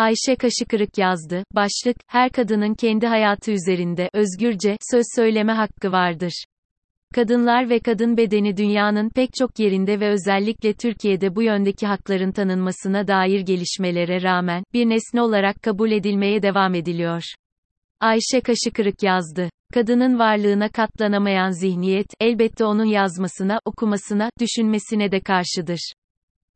[0.00, 1.44] Ayşe Kaşıkırık yazdı.
[1.54, 6.44] Başlık, her kadının kendi hayatı üzerinde özgürce söz söyleme hakkı vardır.
[7.14, 13.08] Kadınlar ve kadın bedeni dünyanın pek çok yerinde ve özellikle Türkiye'de bu yöndeki hakların tanınmasına
[13.08, 17.22] dair gelişmelere rağmen, bir nesne olarak kabul edilmeye devam ediliyor.
[18.00, 19.50] Ayşe Kaşıkırık yazdı.
[19.74, 25.92] Kadının varlığına katlanamayan zihniyet, elbette onun yazmasına, okumasına, düşünmesine de karşıdır.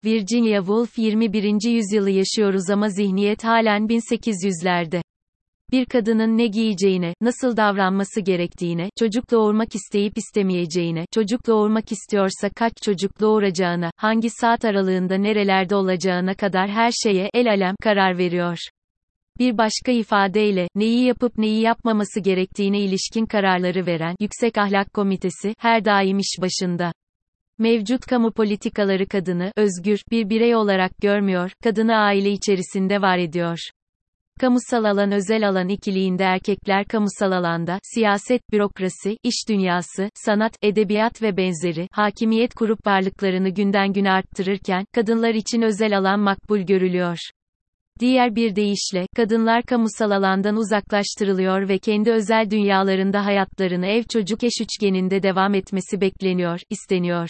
[0.05, 1.71] Virginia Woolf 21.
[1.71, 5.03] yüzyılı yaşıyoruz ama zihniyet halen 1800'lerde.
[5.71, 12.73] Bir kadının ne giyeceğine, nasıl davranması gerektiğine, çocuk doğurmak isteyip istemeyeceğine, çocuk doğurmak istiyorsa kaç
[12.85, 18.59] çocuk doğuracağına, hangi saat aralığında nerelerde olacağına kadar her şeye el alem karar veriyor.
[19.39, 25.85] Bir başka ifadeyle, neyi yapıp neyi yapmaması gerektiğine ilişkin kararları veren Yüksek Ahlak Komitesi her
[25.85, 26.93] daim iş başında.
[27.59, 33.59] Mevcut kamu politikaları kadını özgür bir birey olarak görmüyor, kadını aile içerisinde var ediyor.
[34.41, 41.37] Kamusal alan özel alan ikiliğinde erkekler kamusal alanda, siyaset, bürokrasi, iş dünyası, sanat, edebiyat ve
[41.37, 47.19] benzeri, hakimiyet kurup varlıklarını günden güne arttırırken, kadınlar için özel alan makbul görülüyor.
[48.01, 54.53] Diğer bir deyişle, kadınlar kamusal alandan uzaklaştırılıyor ve kendi özel dünyalarında hayatlarını ev çocuk eş
[54.61, 57.29] üçgeninde devam etmesi bekleniyor, isteniyor.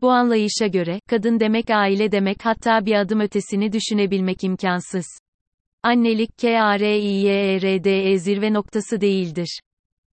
[0.00, 5.06] Bu anlayışa göre, kadın demek aile demek hatta bir adım ötesini düşünebilmek imkansız.
[5.82, 9.60] Annelik K-A-R-I-Y-E-R-D-E zirve noktası değildir.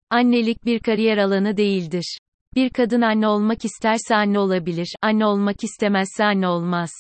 [0.09, 2.17] Annelik bir kariyer alanı değildir.
[2.55, 6.91] Bir kadın anne olmak isterse anne olabilir, anne olmak istemezse anne olmaz.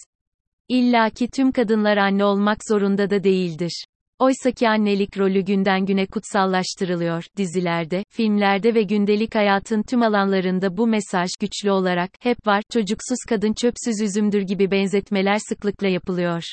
[0.69, 3.83] İlla ki tüm kadınlar anne olmak zorunda da değildir.
[4.19, 7.23] Oysaki annelik rolü günden güne kutsallaştırılıyor.
[7.37, 12.63] Dizilerde, filmlerde ve gündelik hayatın tüm alanlarında bu mesaj güçlü olarak hep var.
[12.73, 16.43] Çocuksuz kadın çöpsüz üzümdür gibi benzetmeler sıklıkla yapılıyor.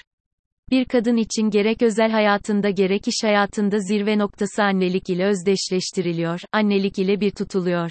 [0.70, 6.98] Bir kadın için gerek özel hayatında gerek iş hayatında zirve noktası annelik ile özdeşleştiriliyor, annelik
[6.98, 7.90] ile bir tutuluyor.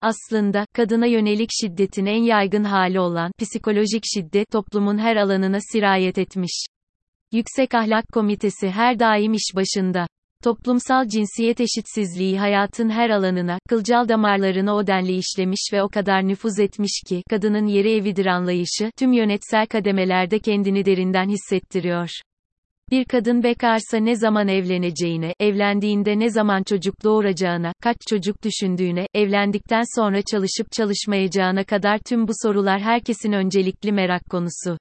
[0.00, 6.66] Aslında, kadına yönelik şiddetin en yaygın hali olan psikolojik şiddet toplumun her alanına sirayet etmiş.
[7.32, 10.06] Yüksek Ahlak Komitesi her daim iş başında.
[10.44, 16.58] Toplumsal cinsiyet eşitsizliği hayatın her alanına, kılcal damarlarına o denli işlemiş ve o kadar nüfuz
[16.58, 22.10] etmiş ki, kadının yeri evidir anlayışı, tüm yönetsel kademelerde kendini derinden hissettiriyor.
[22.90, 30.00] Bir kadın bekarsa ne zaman evleneceğine, evlendiğinde ne zaman çocuk doğuracağına, kaç çocuk düşündüğüne, evlendikten
[30.00, 34.78] sonra çalışıp çalışmayacağına kadar tüm bu sorular herkesin öncelikli merak konusu.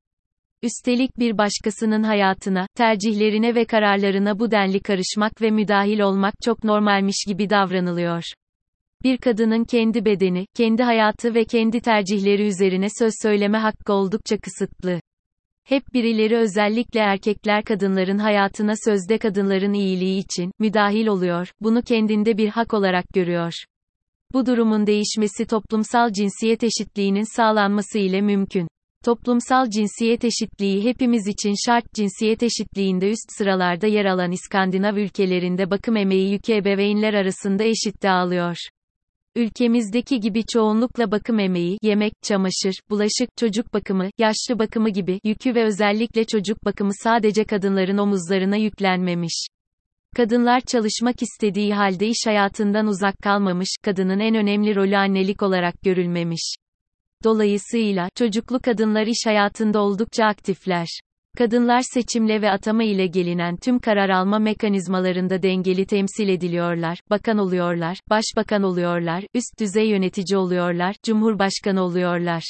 [0.63, 7.25] Üstelik bir başkasının hayatına, tercihlerine ve kararlarına bu denli karışmak ve müdahil olmak çok normalmiş
[7.27, 8.23] gibi davranılıyor.
[9.03, 14.99] Bir kadının kendi bedeni, kendi hayatı ve kendi tercihleri üzerine söz söyleme hakkı oldukça kısıtlı.
[15.69, 22.49] Hep birileri özellikle erkekler kadınların hayatına sözde kadınların iyiliği için müdahil oluyor, bunu kendinde bir
[22.49, 23.53] hak olarak görüyor.
[24.33, 28.67] Bu durumun değişmesi toplumsal cinsiyet eşitliğinin sağlanması ile mümkün.
[29.05, 35.97] Toplumsal cinsiyet eşitliği hepimiz için şart cinsiyet eşitliğinde üst sıralarda yer alan İskandinav ülkelerinde bakım
[35.97, 38.57] emeği yükü ebeveynler arasında eşit dağılıyor.
[39.37, 45.63] Ülkemizdeki gibi çoğunlukla bakım emeği, yemek, çamaşır, bulaşık, çocuk bakımı, yaşlı bakımı gibi yükü ve
[45.63, 49.47] özellikle çocuk bakımı sadece kadınların omuzlarına yüklenmemiş.
[50.15, 56.55] Kadınlar çalışmak istediği halde iş hayatından uzak kalmamış, kadının en önemli rolü annelik olarak görülmemiş.
[57.23, 60.87] Dolayısıyla, çocuklu kadınlar iş hayatında oldukça aktifler.
[61.37, 67.99] Kadınlar seçimle ve atama ile gelinen tüm karar alma mekanizmalarında dengeli temsil ediliyorlar, bakan oluyorlar,
[68.09, 72.43] başbakan oluyorlar, üst düzey yönetici oluyorlar, cumhurbaşkanı oluyorlar.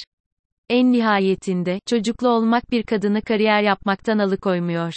[0.69, 4.93] En nihayetinde, çocuklu olmak bir kadını kariyer yapmaktan alıkoymuyor.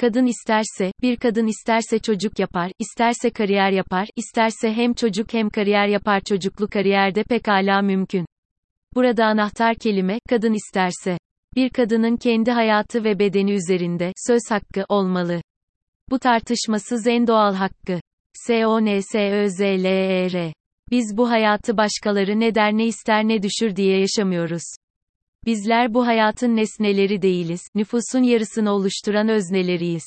[0.00, 5.88] Kadın isterse, bir kadın isterse çocuk yapar, isterse kariyer yapar, isterse hem çocuk hem kariyer
[5.88, 8.26] yapar çocuklu kariyerde pekala mümkün.
[8.94, 11.18] Burada anahtar kelime, kadın isterse.
[11.56, 15.42] Bir kadının kendi hayatı ve bedeni üzerinde söz hakkı olmalı.
[16.10, 18.00] Bu tartışmasız en doğal hakkı.
[18.34, 20.52] S-O-N-S-Ö-Z-L-E-R.
[20.90, 24.62] Biz bu hayatı başkaları ne der ne ister ne düşür diye yaşamıyoruz.
[25.46, 30.04] Bizler bu hayatın nesneleri değiliz, nüfusun yarısını oluşturan özneleriyiz.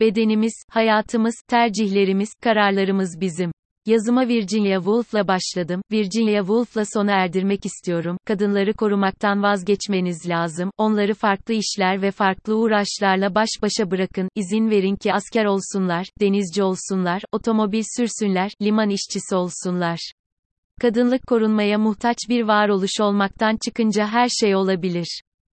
[0.00, 3.52] Bedenimiz, hayatımız, tercihlerimiz, kararlarımız bizim.
[3.86, 5.82] Yazıma Virginia Woolf'la başladım.
[5.92, 8.16] Virginia Woolf'la sona erdirmek istiyorum.
[8.26, 10.70] Kadınları korumaktan vazgeçmeniz lazım.
[10.78, 14.28] Onları farklı işler ve farklı uğraşlarla baş başa bırakın.
[14.34, 20.12] İzin verin ki asker olsunlar, denizci olsunlar, otomobil sürsünler, liman işçisi olsunlar.
[20.80, 25.22] Kadınlık korunmaya muhtaç bir varoluş olmaktan çıkınca her şey olabilir.